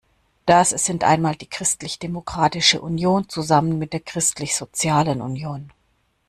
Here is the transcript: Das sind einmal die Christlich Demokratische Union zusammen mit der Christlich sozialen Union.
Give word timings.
Das 0.47 0.71
sind 0.71 1.03
einmal 1.03 1.35
die 1.35 1.45
Christlich 1.47 1.99
Demokratische 1.99 2.81
Union 2.81 3.29
zusammen 3.29 3.77
mit 3.77 3.93
der 3.93 3.99
Christlich 3.99 4.55
sozialen 4.55 5.21
Union. 5.21 5.71